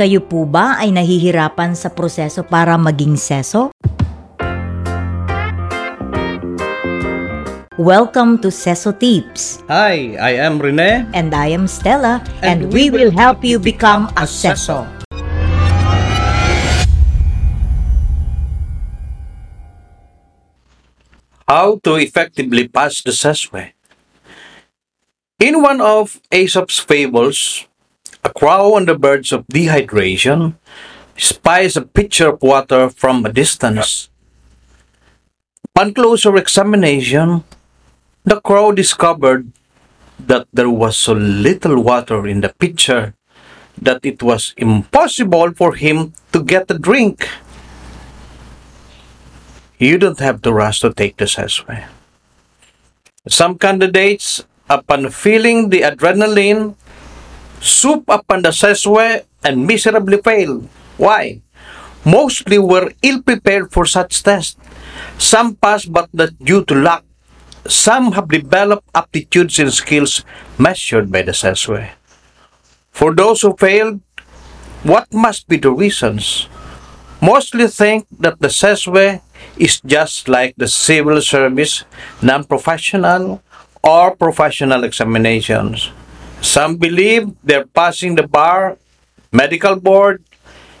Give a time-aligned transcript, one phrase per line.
[0.00, 3.68] Kayo po ba ay nahihirapan sa proseso para maging seso?
[7.76, 9.60] Welcome to Seso Tips.
[9.68, 11.04] Hi, I am Rene.
[11.12, 14.88] And I am Stella, and, And we we will will help you become a seso.
[21.44, 23.76] How to effectively pass the sesame.
[25.36, 27.68] In one of Aesop's fables,
[28.24, 30.56] a crow on the verge of dehydration
[31.16, 34.08] spies a pitcher of water from a distance.
[35.64, 37.44] Upon closer examination,
[38.24, 39.52] the crow discovered
[40.18, 43.14] that there was so little water in the pitcher
[43.80, 47.28] that it was impossible for him to get a drink.
[49.78, 51.88] You don't have to rush to take this CESWE.
[53.28, 56.76] Some candidates, upon feeling the adrenaline,
[57.60, 60.64] soup upon the CESWE and miserably fail.
[60.96, 61.40] Why?
[62.04, 64.56] Mostly were ill prepared for such tests.
[65.18, 67.04] Some pass but not due to luck.
[67.68, 70.24] Some have developed aptitudes and skills
[70.58, 71.90] measured by the CESWE.
[72.90, 74.00] For those who failed,
[74.82, 76.48] what must be the reasons?
[77.20, 79.20] Mostly think that the CESWE
[79.58, 81.84] is just like the civil service,
[82.22, 83.42] non-professional,
[83.84, 85.92] or professional examinations.
[86.40, 88.78] Some believe they're passing the bar,
[89.32, 90.24] medical board,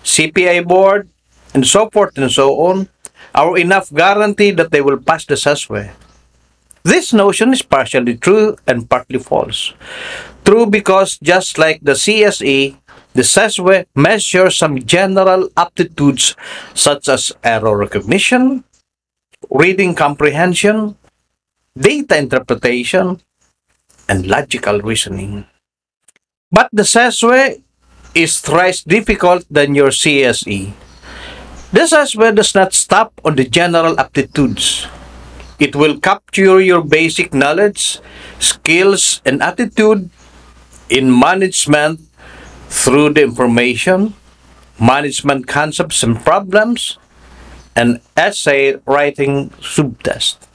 [0.02, 1.08] CPA board,
[1.54, 2.88] and so forth and so on,
[3.34, 5.90] are enough guarantee that they will pass the sesame.
[6.82, 9.74] This notion is partially true and partly false.
[10.44, 12.76] True because just like the CSE,
[13.12, 16.36] the SESWE measures some general aptitudes
[16.74, 18.64] such as error recognition,
[19.50, 20.96] reading comprehension,
[21.76, 23.20] data interpretation,
[24.10, 25.46] and logical reasoning.
[26.50, 27.62] But the CESWE
[28.12, 30.74] is thrice difficult than your CSE.
[31.70, 34.90] The CESWE does not stop on the general aptitudes.
[35.62, 38.02] It will capture your basic knowledge,
[38.42, 40.10] skills, and attitude
[40.90, 42.00] in management
[42.66, 44.14] through the information,
[44.80, 46.98] management concepts and problems,
[47.76, 50.49] and essay writing subtest.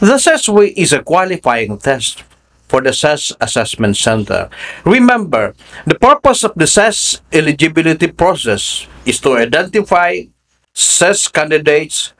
[0.00, 2.24] The CESWE is a qualifying test
[2.72, 4.48] for the CES Assessment Center.
[4.88, 5.52] Remember,
[5.84, 10.24] the purpose of the CES eligibility process is to identify
[10.72, 12.14] CES candidates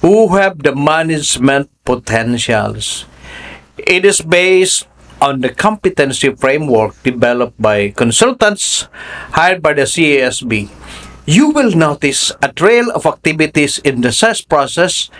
[0.00, 3.04] who have the management potentials.
[3.76, 4.88] It is based
[5.20, 8.88] on the competency framework developed by consultants
[9.36, 10.72] hired by the CESB.
[11.28, 15.10] You will notice a trail of activities in the CES process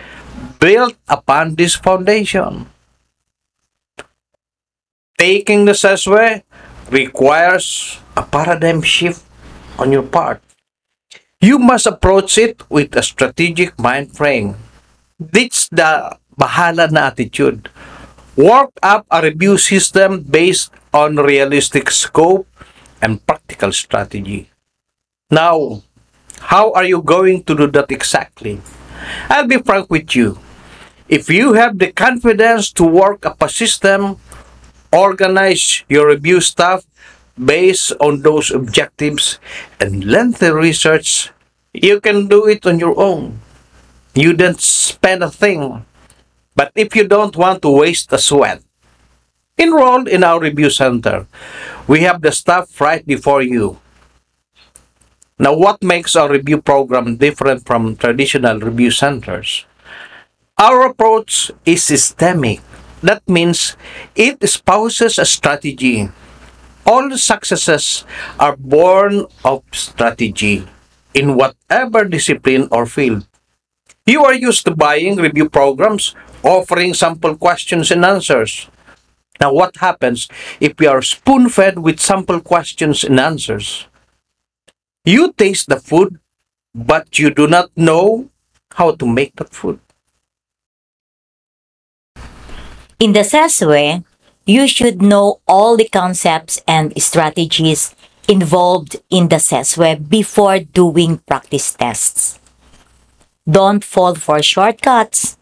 [0.59, 2.67] built upon this foundation.
[5.17, 6.43] Taking the CESWE
[6.91, 9.23] requires a paradigm shift
[9.79, 10.43] on your part.
[11.39, 14.55] You must approach it with a strategic mind frame.
[15.19, 17.71] Ditch the bahala na attitude.
[18.35, 22.47] Work up a review system based on realistic scope
[23.01, 24.51] and practical strategy.
[25.31, 25.83] Now,
[26.39, 28.59] how are you going to do that exactly?
[29.29, 30.39] I'll be frank with you.
[31.09, 34.21] If you have the confidence to work up a system,
[34.93, 36.85] organize your review staff
[37.33, 39.41] based on those objectives
[39.81, 41.33] and lengthy research,
[41.73, 43.41] you can do it on your own.
[44.13, 45.83] You don't spend a thing.
[46.53, 48.61] But if you don't want to waste a sweat,
[49.57, 51.25] enroll in our review center.
[51.87, 53.81] We have the staff right before you.
[55.39, 59.65] Now, what makes our review program different from traditional review centers?
[60.59, 62.59] Our approach is systemic.
[62.99, 63.79] That means
[64.11, 66.11] it espouses a strategy.
[66.83, 68.03] All successes
[68.35, 70.67] are born of strategy
[71.15, 73.23] in whatever discipline or field.
[74.05, 78.67] You are used to buying review programs, offering sample questions and answers.
[79.39, 80.27] Now, what happens
[80.59, 83.87] if we are spoon fed with sample questions and answers?
[85.05, 86.19] You taste the food,
[86.75, 88.27] but you do not know
[88.75, 89.79] how to make that food.
[92.99, 94.03] In the CESWE,
[94.45, 97.95] you should know all the concepts and strategies
[98.27, 102.39] involved in the CESWE before doing practice tests.
[103.49, 105.37] Don't fall for shortcuts.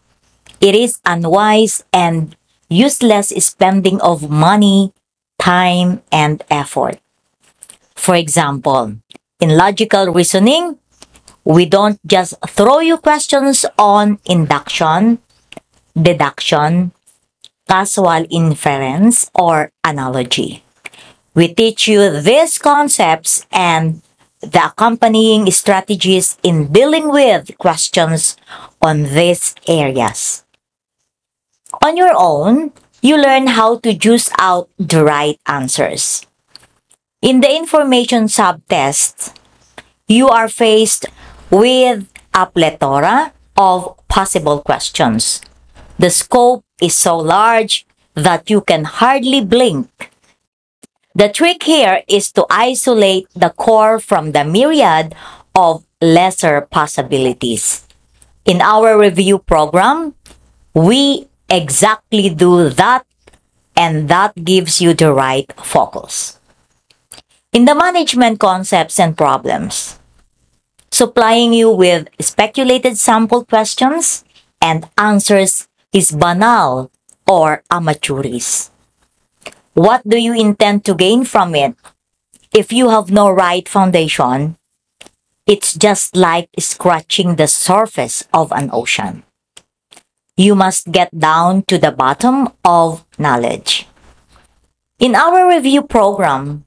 [0.60, 2.36] It is unwise and
[2.68, 4.92] useless spending of money,
[5.40, 7.00] time, and effort.
[7.96, 8.98] For example,
[9.40, 10.78] in logical reasoning,
[11.42, 15.18] we don't just throw you questions on induction,
[16.00, 16.92] deduction,
[17.68, 20.64] causal inference, or analogy.
[21.34, 24.02] We teach you these concepts and
[24.40, 28.36] the accompanying strategies in dealing with questions
[28.80, 30.44] on these areas.
[31.84, 32.72] On your own,
[33.02, 36.26] you learn how to juice out the right answers.
[37.22, 39.38] In the information subtest,
[40.06, 41.06] you are faced
[41.50, 45.42] with a plethora of possible questions.
[45.98, 47.84] The scope is so large
[48.14, 49.90] that you can hardly blink.
[51.14, 55.14] The trick here is to isolate the core from the myriad
[55.54, 57.86] of lesser possibilities.
[58.44, 60.14] In our review program,
[60.72, 63.04] we exactly do that,
[63.74, 66.38] and that gives you the right focus.
[67.52, 69.98] In the management concepts and problems,
[70.92, 74.24] supplying you with speculated sample questions
[74.62, 76.90] and answers is banal
[77.26, 78.70] or amateuris.
[79.74, 81.76] What do you intend to gain from it?
[82.52, 84.56] If you have no right foundation,
[85.46, 89.22] it's just like scratching the surface of an ocean.
[90.36, 93.88] You must get down to the bottom of knowledge.
[94.98, 96.64] In our review program,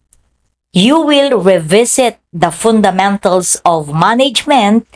[0.74, 4.88] you will revisit the fundamentals of management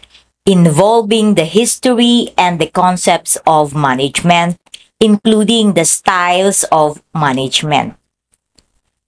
[0.45, 4.57] involving the history and the concepts of management,
[4.99, 7.95] including the styles of management.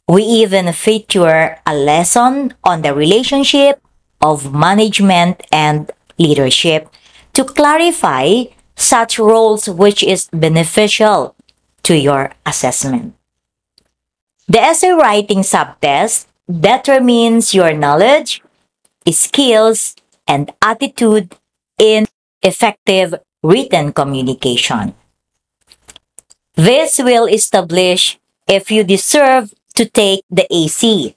[0.07, 3.81] We even feature a lesson on the relationship
[4.21, 6.89] of management and leadership
[7.33, 8.45] to clarify
[8.75, 11.35] such roles which is beneficial
[11.83, 13.13] to your assessment.
[14.47, 18.41] The essay writing subtest determines your knowledge,
[19.11, 19.95] skills,
[20.27, 21.35] and attitude
[21.77, 22.05] in
[22.43, 24.93] effective written communication.
[26.55, 31.15] This will establish if you deserve to take the AC.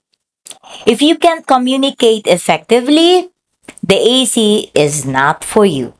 [0.86, 3.30] If you can't communicate effectively,
[3.82, 5.94] the AC is not for you.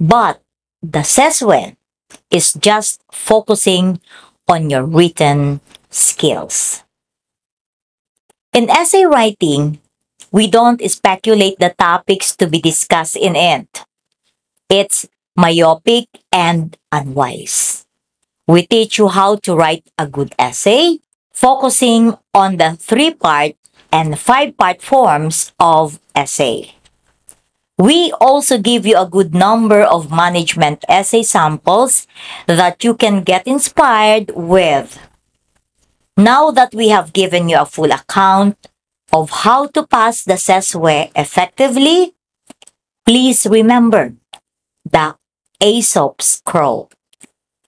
[0.00, 0.42] But
[0.82, 1.76] the CESWE
[2.30, 4.00] is just focusing
[4.48, 5.60] on your written
[5.90, 6.82] skills.
[8.52, 9.78] In essay writing,
[10.32, 13.84] we don't speculate the topics to be discussed in it.
[14.68, 15.06] It's
[15.36, 17.84] myopic and unwise.
[18.48, 20.98] We teach you how to write a good essay,
[21.32, 23.52] focusing on the three part
[23.92, 26.74] and five part forms of essay.
[27.78, 32.06] We also give you a good number of management essay samples
[32.46, 34.98] that you can get inspired with.
[36.16, 38.56] Now that we have given you a full account
[39.12, 42.14] of how to pass the CESWE effectively,
[43.04, 44.14] please remember
[44.84, 45.16] the
[45.60, 46.88] Aesop's crow.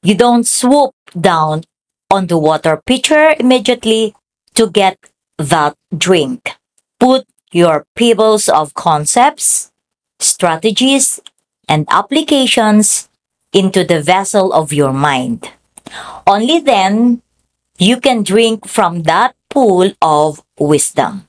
[0.02, 1.64] You don't swoop down
[2.10, 4.14] on the water pitcher immediately
[4.54, 4.98] to get
[5.38, 6.56] that drink.
[6.98, 9.70] Put your pebbles of concepts,
[10.18, 11.20] strategies,
[11.68, 13.08] and applications
[13.52, 15.50] into the vessel of your mind.
[16.26, 17.22] Only then
[17.78, 21.28] you can drink from that pool of wisdom.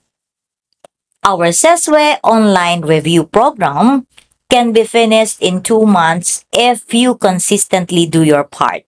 [1.26, 4.06] Our CESWE online review program
[4.48, 8.84] can be finished in two months if you consistently do your part.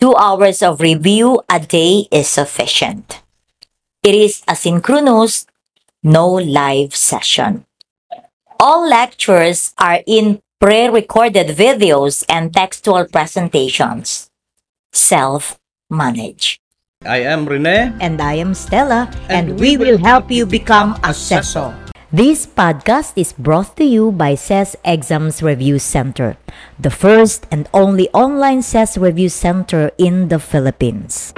[0.00, 3.20] Two hours of review a day is sufficient.
[4.02, 5.44] It is asynchronous,
[6.02, 7.66] no live session.
[8.58, 14.30] All lectures are in pre-recorded videos and textual presentations.
[14.94, 16.58] Self-manage.
[17.06, 17.94] I am Rene.
[18.00, 21.72] And I am Stella, And and, we we, will help you become a CESO.
[22.12, 26.36] This podcast is brought to you by CES Exams Review Center,
[26.78, 31.34] the first and only online CES Review Center in the Philippines.